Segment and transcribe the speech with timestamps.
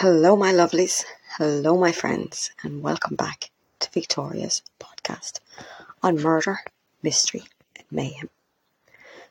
[0.00, 1.04] Hello, my lovelies.
[1.38, 3.50] Hello, my friends, and welcome back
[3.80, 5.40] to Victoria's podcast
[6.04, 6.60] on murder,
[7.02, 7.42] mystery,
[7.74, 8.30] and mayhem.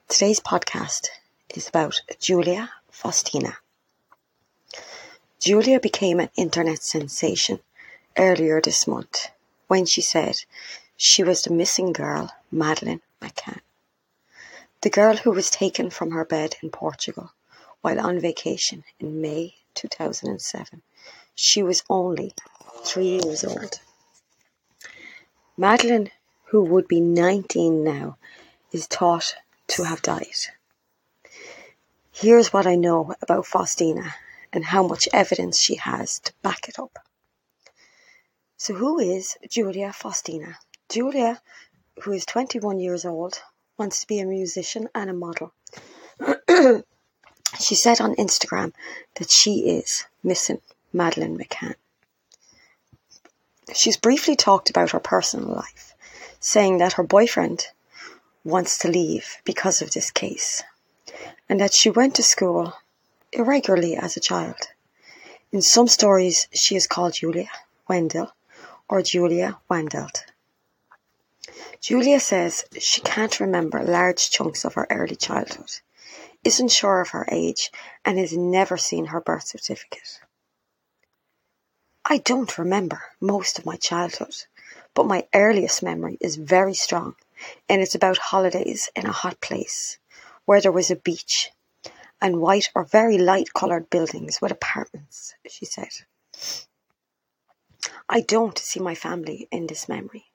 [0.09, 1.07] Today's podcast
[1.55, 3.55] is about Julia Faustyna.
[5.39, 7.61] Julia became an internet sensation
[8.18, 9.29] earlier this month
[9.68, 10.43] when she said
[10.97, 13.61] she was the missing girl, Madeleine McCann.
[14.81, 17.31] The girl who was taken from her bed in Portugal
[17.79, 20.82] while on vacation in May 2007.
[21.36, 22.33] She was only
[22.83, 23.79] three years old.
[25.56, 26.11] Madeleine,
[26.46, 28.18] who would be 19 now,
[28.71, 29.36] is thought
[29.68, 30.51] to have died.
[32.11, 34.14] Here's what I know about Faustyna
[34.52, 36.98] and how much evidence she has to back it up.
[38.58, 40.56] So, who is Julia Faustyna?
[40.89, 41.39] Julia,
[42.02, 43.39] who is 21 years old,
[43.78, 45.53] wants to be a musician and a model.
[47.59, 48.73] She said on Instagram
[49.16, 50.61] that she is missing
[50.92, 51.75] Madeleine McCann.
[53.73, 55.94] She's briefly talked about her personal life,
[56.40, 57.68] saying that her boyfriend
[58.44, 60.62] wants to leave because of this case,
[61.48, 62.73] and that she went to school
[63.31, 64.70] irregularly as a child.
[65.52, 67.50] In some stories, she is called Julia
[67.88, 68.34] Wendell
[68.90, 70.23] or Julia Wandelt.
[71.80, 75.72] Julia says she can't remember large chunks of her early childhood
[76.44, 77.72] isn't sure of her age,
[78.06, 80.20] and has never seen her birth certificate.
[82.06, 84.36] I don't remember most of my childhood,
[84.94, 87.16] but my earliest memory is very strong,
[87.68, 90.00] and it's about holidays in a hot place
[90.46, 91.52] where there was a beach
[92.22, 95.90] and white or very light coloured buildings with apartments, she said.
[98.10, 100.26] I don't see my family in this memory.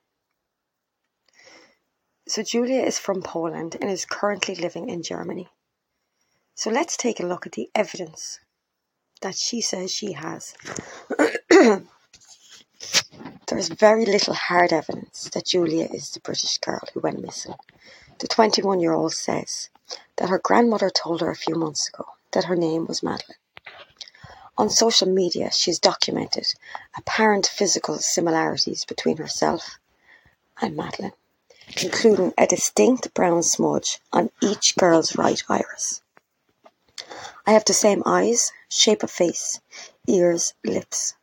[2.29, 5.49] So Julia is from Poland and is currently living in Germany.
[6.55, 8.39] So let's take a look at the evidence
[9.23, 10.55] that she says she has.
[13.49, 17.55] There's very little hard evidence that Julia is the British girl who went missing.
[18.19, 19.71] The 21 year old says
[20.17, 23.39] that her grandmother told her a few months ago that her name was Madeleine.
[24.59, 26.55] On social media, she's documented
[26.97, 29.79] apparent physical similarities between herself
[30.61, 31.15] and Madeleine,
[31.83, 36.02] including a distinct brown smudge on each girl's right iris.
[37.45, 39.61] I have the same eyes, shape of face,
[40.07, 41.15] ears, lips,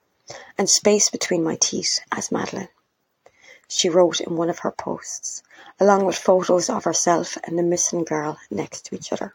[0.57, 2.67] and space between my teeth as Madeleine,
[3.69, 5.43] she wrote in one of her posts,
[5.79, 9.33] along with photos of herself and the missing girl next to each other.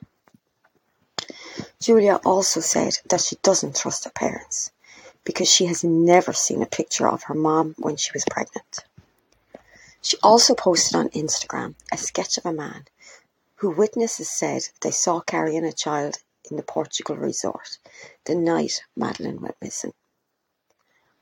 [1.80, 4.72] Julia also said that she doesn't trust her parents
[5.22, 8.80] because she has never seen a picture of her mom when she was pregnant.
[10.02, 12.86] She also posted on Instagram a sketch of a man
[13.56, 16.18] who witnesses said they saw carrying a child
[16.50, 17.78] in the Portugal resort
[18.24, 19.92] the night Madeleine went missing.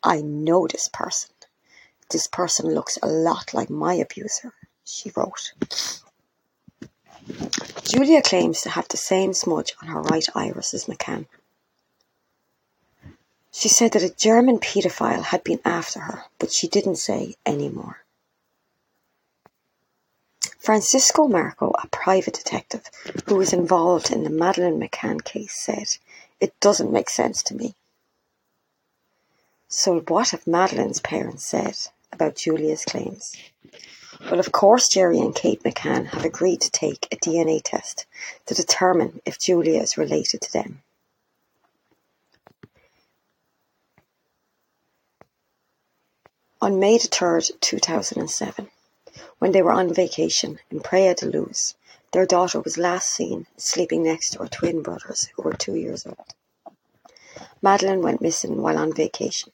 [0.02, 1.30] I know this person.
[2.10, 4.52] This person looks a lot like my abuser,
[4.84, 5.52] she wrote.
[7.84, 11.26] Julia claims to have the same smudge on her right iris as McCann.
[13.52, 17.68] She said that a German paedophile had been after her, but she didn't say any
[17.68, 18.01] more.
[20.62, 22.88] Francisco Marco, a private detective
[23.26, 25.88] who was involved in the Madeleine McCann case, said,
[26.38, 27.74] It doesn't make sense to me.
[29.66, 31.76] So, what have Madeleine's parents said
[32.12, 33.34] about Julia's claims?
[34.20, 38.06] Well, of course, Gerry and Kate McCann have agreed to take a DNA test
[38.46, 40.80] to determine if Julia is related to them.
[46.60, 48.70] On May the 3rd, 2007,
[49.42, 51.74] when they were on vacation in Praia da Luz,
[52.12, 56.06] their daughter was last seen sleeping next to her twin brothers, who were two years
[56.06, 56.32] old.
[57.60, 59.50] Madeleine went missing while on vacation.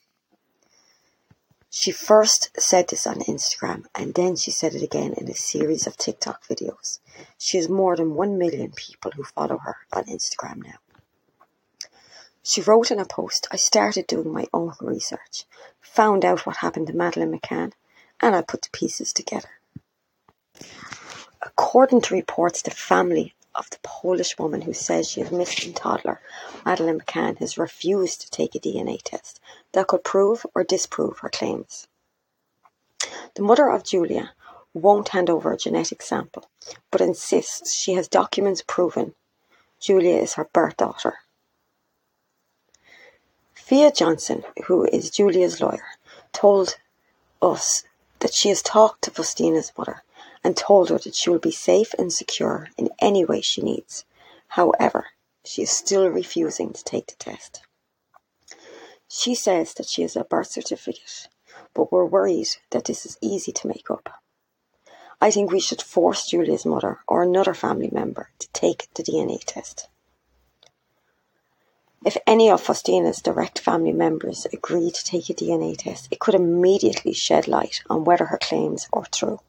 [1.71, 5.87] She first said this on Instagram and then she said it again in a series
[5.87, 6.99] of TikTok videos.
[7.39, 10.81] She has more than 1 million people who follow her on Instagram now.
[12.43, 15.47] She wrote in a post, I started doing my own research,
[15.81, 17.73] found out what happened to Madeleine McCann,
[18.21, 19.49] and I put the pieces together.
[21.43, 26.21] According to reports, the family of the Polish woman who says she is missing toddler,
[26.65, 29.41] Madeleine McCann, has refused to take a DNA test
[29.73, 31.87] that could prove or disprove her claims.
[33.35, 34.33] The mother of Julia
[34.75, 36.49] won't hand over a genetic sample,
[36.91, 39.15] but insists she has documents proving
[39.81, 41.19] Julia is her birth daughter.
[43.55, 45.87] Fia Johnson, who is Julia's lawyer,
[46.33, 46.77] told
[47.41, 47.85] us
[48.21, 50.03] that she has talked to Faustyna's mother
[50.45, 54.05] and told her that she will be safe and secure in any way she needs.
[54.49, 55.09] However,
[55.45, 57.63] she is still refusing to take the test.
[59.09, 61.29] She says that she has a birth certificate,
[61.75, 64.23] but we're worried that this is easy to make up.
[65.21, 69.43] I think we should force Julia's mother or another family member to take the DNA
[69.45, 69.89] test.
[72.05, 76.35] If any of Faustyna's direct family members agree to take a DNA test, it could
[76.35, 79.41] immediately shed light on whether her claims are true.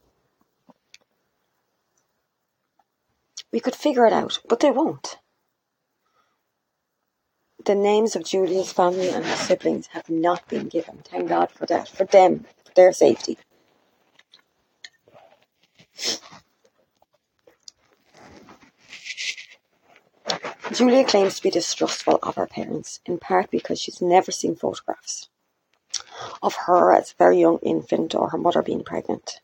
[3.52, 5.18] We could figure it out, but they won't.
[7.66, 11.00] The names of Julia's family and her siblings have not been given.
[11.04, 13.38] Thank God for that, for them, for their safety.
[20.72, 25.28] Julia claims to be distrustful of her parents, in part because she's never seen photographs
[26.42, 29.42] of her as a very young infant or her mother being pregnant.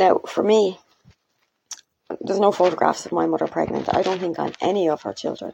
[0.00, 0.80] Now, for me,
[2.22, 3.94] there's no photographs of my mother pregnant.
[3.94, 5.52] I don't think on any of her children.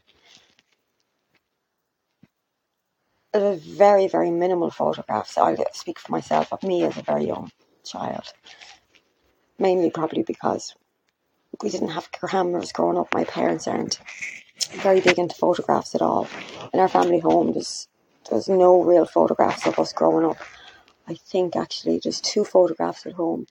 [3.35, 5.37] There's very, very minimal photographs.
[5.37, 7.51] I'll speak for myself of me as a very young
[7.85, 8.33] child
[9.59, 10.75] mainly probably because
[11.63, 13.15] we didn't have cameras growing up.
[13.15, 14.01] My parents aren't
[14.73, 16.29] very big into photographs at all.
[16.73, 17.89] In our family home, there's
[18.31, 20.39] there's no real photographs of us growing up.
[21.09, 23.47] I think actually there's two photographs at home.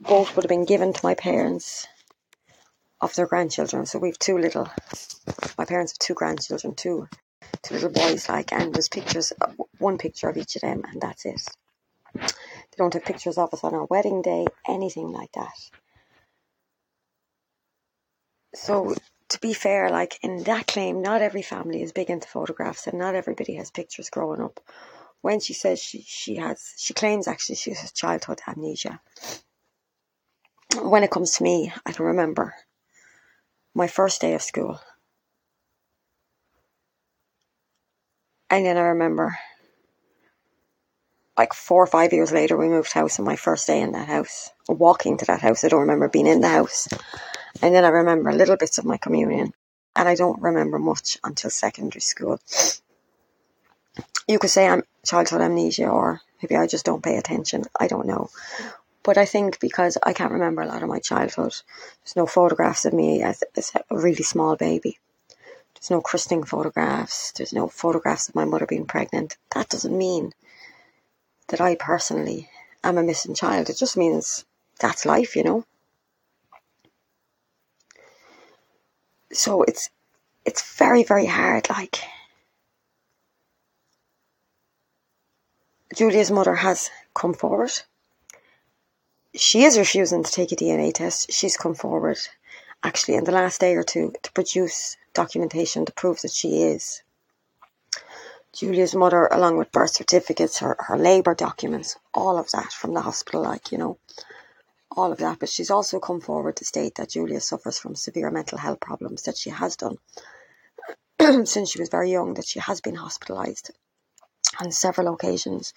[0.00, 1.86] Both would have been given to my parents
[3.00, 3.86] of their grandchildren.
[3.86, 4.68] So we've two little.
[5.58, 7.08] My parents have two grandchildren, two
[7.62, 8.28] two little boys.
[8.28, 11.40] Like, and there's pictures, uh, one picture of each of them, and that's it
[12.72, 15.52] They don't have pictures of us on our wedding day, anything like that.
[18.54, 18.94] So,
[19.30, 22.98] to be fair, like in that claim, not every family is big into photographs and
[22.98, 24.60] not everybody has pictures growing up.
[25.22, 29.00] When she says she, she has, she claims actually she has childhood amnesia.
[30.76, 32.54] When it comes to me, I can remember
[33.74, 34.80] my first day of school.
[38.50, 39.38] And then I remember
[41.38, 44.08] like four or five years later, we moved house, and my first day in that
[44.08, 46.88] house, walking to that house, I don't remember being in the house.
[47.62, 49.54] And then I remember little bits of my communion,
[49.94, 52.40] and I don't remember much until secondary school.
[54.26, 57.64] You could say I'm childhood amnesia, or maybe I just don't pay attention.
[57.78, 58.30] I don't know.
[59.08, 61.54] But I think because I can't remember a lot of my childhood,
[62.04, 64.98] there's no photographs of me as, as a really small baby.
[65.72, 67.32] There's no christening photographs.
[67.32, 69.38] There's no photographs of my mother being pregnant.
[69.54, 70.34] That doesn't mean
[71.46, 72.50] that I personally
[72.84, 73.70] am a missing child.
[73.70, 74.44] It just means
[74.78, 75.64] that's life, you know.
[79.32, 79.88] So it's
[80.44, 81.96] it's very, very hard, like
[85.96, 87.72] Julia's mother has come forward.
[89.34, 91.30] She is refusing to take a DNA test.
[91.30, 92.18] She's come forward
[92.82, 97.02] actually in the last day or two to produce documentation to prove that she is
[98.54, 103.02] Julia's mother, along with birth certificates, her, her labour documents, all of that from the
[103.02, 103.98] hospital, like, you know,
[104.90, 105.38] all of that.
[105.38, 109.22] But she's also come forward to state that Julia suffers from severe mental health problems,
[109.24, 109.98] that she has done
[111.46, 113.70] since she was very young, that she has been hospitalised
[114.60, 115.72] on several occasions,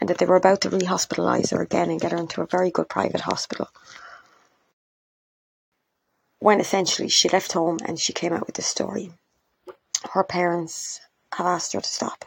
[0.00, 2.46] and that they were about to re hospitalise her again and get her into a
[2.46, 3.68] very good private hospital.
[6.38, 9.12] When essentially she left home and she came out with this story.
[10.12, 11.00] Her parents
[11.32, 12.24] have asked her to stop.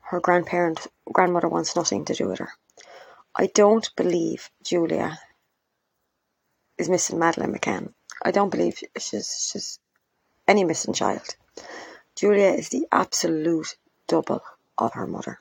[0.00, 2.52] Her grandparent, grandmother wants nothing to do with her.
[3.34, 5.18] I don't believe Julia
[6.76, 7.94] is missing Madeleine McCann.
[8.22, 9.78] I don't believe she's, she's
[10.46, 11.36] any missing child.
[12.14, 13.76] Julia is the absolute
[14.12, 14.42] double
[14.76, 15.40] of her mother.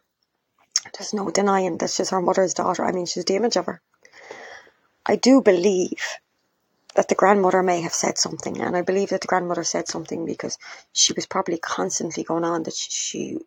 [0.93, 2.85] There's no denying that she's her mother's daughter.
[2.85, 3.81] I mean, she's the image of her.
[5.05, 6.01] I do believe
[6.95, 10.25] that the grandmother may have said something, and I believe that the grandmother said something
[10.25, 10.57] because
[10.93, 13.39] she was probably constantly going on that she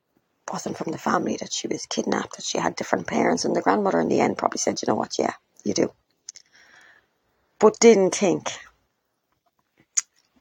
[0.53, 3.63] wasn't from the family, that she was kidnapped, that she had different parents, and the
[3.63, 5.19] grandmother in the end probably said, "You know what?
[5.19, 5.93] Yeah, you do,"
[7.59, 8.53] but didn't think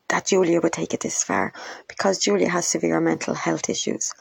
[0.09, 1.53] that Julia would take it this far
[1.87, 4.13] because Julia has severe mental health issues.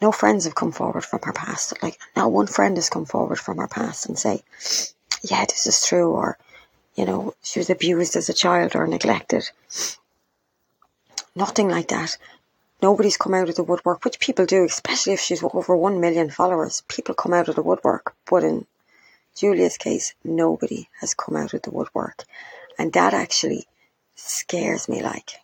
[0.00, 1.74] No friends have come forward from her past.
[1.82, 4.42] Like, not one friend has come forward from her past and say,
[5.22, 6.38] yeah, this is true, or
[6.94, 9.48] you know, she was abused as a child or neglected.
[11.34, 12.16] Nothing like that.
[12.82, 16.30] Nobody's come out of the woodwork, which people do, especially if she's over 1 million
[16.30, 16.82] followers.
[16.88, 18.14] People come out of the woodwork.
[18.28, 18.66] But in
[19.36, 22.24] Julia's case, nobody has come out of the woodwork.
[22.78, 23.66] And that actually
[24.14, 25.34] scares me like.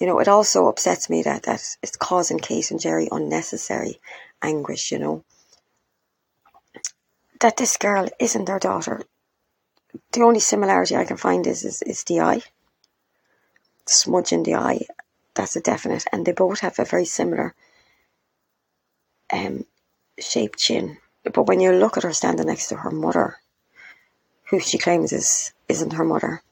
[0.00, 4.00] You know, it also upsets me that, that it's causing Kate and Gerry unnecessary
[4.42, 5.24] anguish, you know
[7.40, 9.02] that this girl isn't their daughter.
[10.12, 12.42] the only similarity I can find is, is, is the eye.
[13.86, 14.86] Smudge in the eye,
[15.34, 16.04] that's a definite.
[16.12, 17.54] And they both have a very similar
[19.32, 19.64] um,
[20.18, 20.98] shaped chin.
[21.24, 23.38] But when you look at her standing next to her mother,
[24.50, 26.42] who she claims is isn't her mother,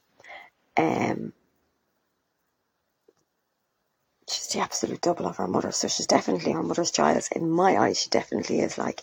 [0.77, 1.33] um,
[4.29, 5.73] she's the absolute double of her mother.
[5.73, 7.27] So she's definitely her mother's child.
[7.33, 9.03] In my eyes, she definitely is like.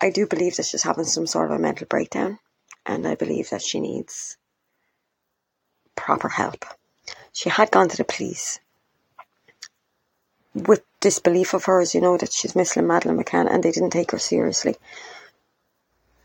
[0.00, 2.38] I do believe that she's having some sort of a mental breakdown,
[2.84, 4.36] and I believe that she needs
[5.96, 6.64] proper help.
[7.32, 8.60] She had gone to the police
[10.54, 14.10] with disbelief of hers, you know, that she's missing Madeleine McCann, and they didn't take
[14.12, 14.76] her seriously.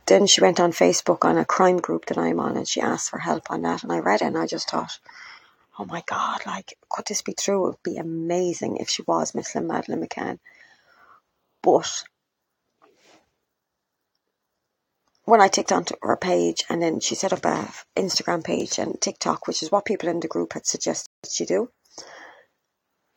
[0.05, 3.09] Then she went on Facebook on a crime group that I'm on, and she asked
[3.09, 5.00] for help on that, and I read it, and I just thought,
[5.79, 7.63] oh my God, like, could this be true?
[7.63, 10.39] It would be amazing if she was missing Madeleine McCann.
[11.63, 12.03] But
[15.24, 19.00] when I ticked onto her page and then she set up a Instagram page and
[19.00, 21.71] TikTok, which is what people in the group had suggested she do.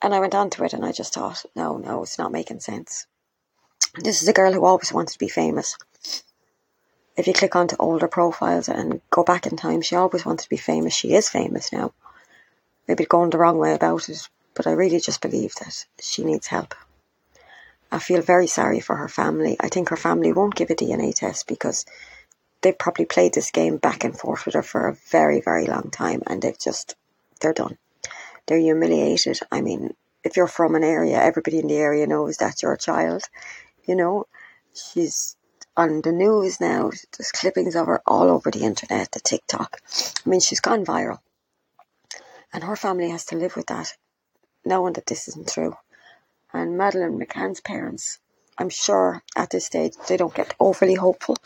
[0.00, 3.06] And I went onto it and I just thought, no, no, it's not making sense.
[3.96, 5.76] This is a girl who always wanted to be famous.
[7.16, 10.48] If you click onto older profiles and go back in time, she always wanted to
[10.48, 10.94] be famous.
[10.94, 11.92] She is famous now.
[12.88, 16.48] Maybe going the wrong way about it, but I really just believe that she needs
[16.48, 16.74] help.
[17.90, 19.56] I feel very sorry for her family.
[19.60, 21.84] I think her family won't give a DNA test because
[22.62, 25.90] they've probably played this game back and forth with her for a very, very long
[25.90, 26.96] time and they've just,
[27.40, 27.76] they're done.
[28.46, 29.40] They're humiliated.
[29.50, 32.78] I mean, if you're from an area, everybody in the area knows that you're a
[32.78, 33.24] child.
[33.84, 34.26] You know,
[34.74, 35.36] she's
[35.76, 36.90] on the news now.
[37.16, 39.80] There's clippings of her all over the internet, the TikTok.
[40.24, 41.18] I mean, she's gone viral.
[42.52, 43.96] And her family has to live with that,
[44.64, 45.76] knowing that this isn't true
[46.52, 48.18] and Madeleine McCann's parents,
[48.58, 51.36] I'm sure at this stage they don't get overly hopeful,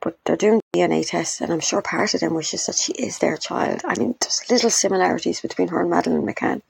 [0.00, 3.18] but they're doing DNA tests, and I'm sure part of them wishes that she is
[3.18, 3.82] their child.
[3.84, 6.62] I mean, there's little similarities between her and Madeleine McCann.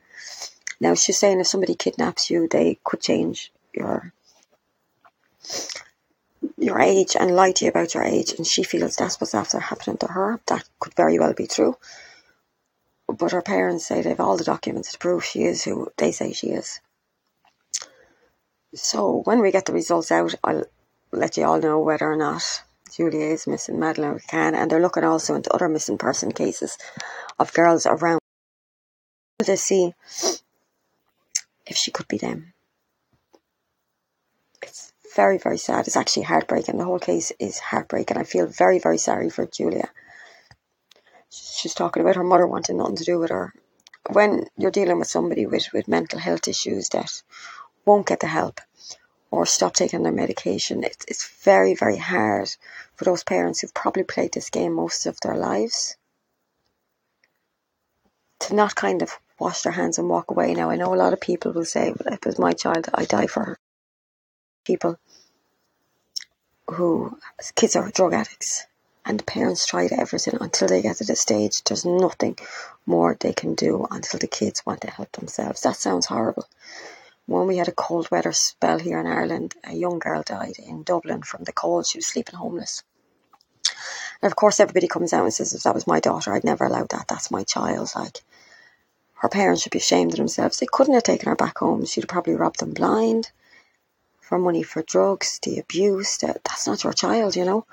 [0.81, 4.13] Now she's saying if somebody kidnaps you, they could change your
[6.57, 9.59] your age and lie to you about your age, and she feels that's what's after
[9.59, 10.41] happening to her.
[10.47, 11.77] That could very well be true.
[13.19, 16.33] But her parents say they've all the documents to prove she is who they say
[16.33, 16.81] she is.
[18.75, 20.65] So when we get the results out, I'll
[21.11, 22.63] let you all know whether or not
[22.95, 26.79] Julia is missing Madeleine McCann, and they're looking also into other missing person cases
[27.39, 28.21] of girls around
[29.43, 29.95] to see
[31.67, 32.53] if she could be them.
[34.63, 35.87] It's very, very sad.
[35.87, 36.79] It's actually heartbreaking.
[36.79, 38.17] The whole case is heartbreaking.
[38.17, 39.91] I feel very, very sorry for Julia.
[41.31, 43.53] She's talking about her mother wanting nothing to do with her.
[44.11, 47.23] When you're dealing with somebody with, with mental health issues that
[47.85, 48.61] won't get the help
[49.31, 50.85] or stop taking their medication.
[50.85, 52.49] It's, it's very, very hard
[52.97, 55.97] for those parents who've probably played this game most of their lives
[58.41, 60.55] to not kind of wash their hands and walk away.
[60.55, 62.89] Now, I know a lot of people will say, well, if it was my child,
[62.95, 63.59] I'd die for her.
[64.65, 64.99] People
[66.69, 67.19] who,
[67.55, 68.67] kids are drug addicts
[69.09, 71.65] and parents tried everything until they get to the stage.
[71.65, 72.39] There's nothing
[72.87, 75.63] more they can do until the kids want to help themselves.
[75.63, 76.47] That sounds horrible
[77.29, 80.83] when we had a cold weather spell here in Ireland, a young girl died in
[80.83, 81.87] Dublin from the cold.
[81.87, 82.83] She was sleeping homeless.
[84.23, 86.65] And of course, everybody comes out and says, if that was my daughter, I'd never
[86.65, 87.07] allow that.
[87.07, 87.93] That's my child.
[87.95, 88.23] Like,
[89.17, 90.59] her parents should be ashamed of themselves.
[90.59, 91.85] They couldn't have taken her back home.
[91.85, 93.31] She'd have probably robbed them blind
[94.23, 96.17] for money for drugs, the abuse.
[96.19, 97.67] That, that's not your child, you know.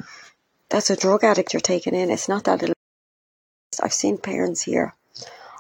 [0.76, 2.12] That's a drug addict you're taking in.
[2.12, 2.76] It's not that little.
[3.82, 4.94] I've seen parents here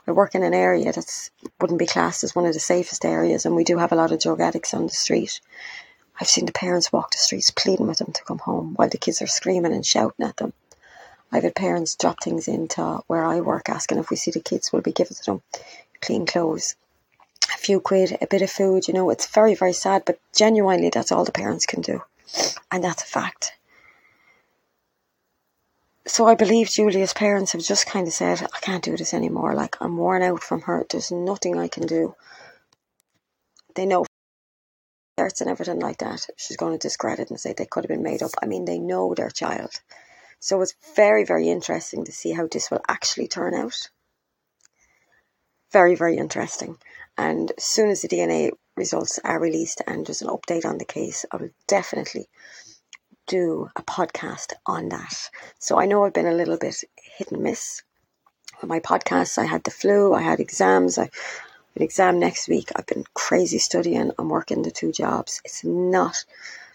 [0.05, 1.29] I work in an area that
[1.61, 4.11] wouldn't be classed as one of the safest areas, and we do have a lot
[4.11, 5.39] of drug addicts on the street.
[6.19, 8.97] I've seen the parents walk the streets pleading with them to come home while the
[8.97, 10.51] kids are screaming and shouting at them.
[11.31, 14.73] I've had parents drop things into where I work asking if we see the kids,
[14.73, 15.41] will be given them
[16.01, 16.75] clean clothes,
[17.53, 18.89] a few quid, a bit of food.
[18.89, 22.03] You know, it's very, very sad, but genuinely, that's all the parents can do.
[22.69, 23.53] And that's a fact
[26.07, 29.55] so I believe Julia's parents have just kind of said, I can't do this anymore.
[29.55, 30.85] Like, I'm worn out from her.
[30.89, 32.15] There's nothing I can do.
[33.75, 34.05] They know
[35.17, 36.27] arts and everything like that.
[36.37, 38.31] She's going to discredit and say they could have been made up.
[38.41, 39.71] I mean, they know their child.
[40.39, 43.89] So it's very, very interesting to see how this will actually turn out.
[45.71, 46.77] Very, very interesting.
[47.17, 50.85] And as soon as the DNA results are released and there's an update on the
[50.85, 52.27] case, I will definitely
[53.27, 55.29] do a podcast on that.
[55.59, 56.83] So I know I've been a little bit
[57.17, 57.81] hit and miss
[58.61, 59.37] with my podcasts.
[59.37, 61.09] I had the flu, I had exams, I
[61.75, 62.69] an exam next week.
[62.75, 64.11] I've been crazy studying.
[64.17, 65.41] I'm working the two jobs.
[65.43, 66.23] It's not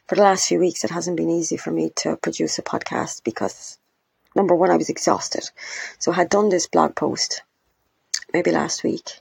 [0.07, 0.85] for the last few weeks.
[0.85, 3.78] It hasn't been easy for me to produce a podcast because
[4.35, 5.49] number one, I was exhausted.
[5.99, 7.42] So I had done this blog post
[8.33, 9.21] maybe last week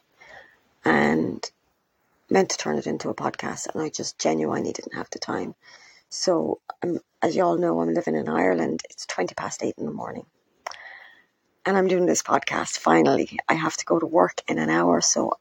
[0.84, 1.50] and
[2.30, 5.56] meant to turn it into a podcast, and I just genuinely didn't have the time.
[6.10, 8.82] So, um, as you all know, I'm living in Ireland.
[8.90, 10.26] It's 20 past eight in the morning.
[11.66, 13.38] And I'm doing this podcast finally.
[13.48, 15.34] I have to go to work in an hour, so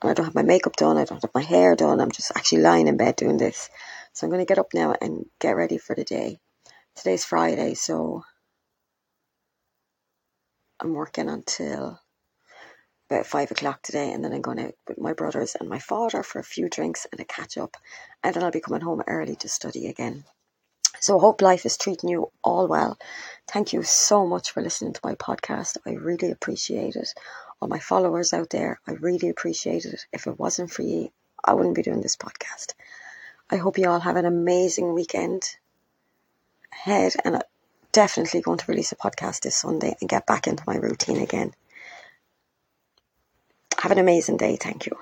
[0.00, 2.00] I don't have my makeup done, I don't have my hair done.
[2.00, 3.70] I'm just actually lying in bed doing this.
[4.12, 6.38] So I'm going to get up now and get ready for the day.
[6.96, 8.22] Today's Friday, so
[10.80, 12.00] I'm working until
[13.12, 16.22] about five o'clock today, and then I'm going out with my brothers and my father
[16.22, 17.76] for a few drinks and a catch up,
[18.24, 20.24] and then I'll be coming home early to study again.
[21.00, 22.98] So I hope life is treating you all well.
[23.48, 25.76] Thank you so much for listening to my podcast.
[25.86, 27.12] I really appreciate it.
[27.60, 30.06] All my followers out there, I really appreciate it.
[30.12, 31.10] If it wasn't for you,
[31.44, 32.74] I wouldn't be doing this podcast.
[33.50, 35.56] I hope you all have an amazing weekend
[36.72, 37.42] ahead, and I'm
[37.92, 41.52] definitely going to release a podcast this Sunday and get back into my routine again.
[43.82, 44.56] Have an amazing day.
[44.56, 44.92] Thank you.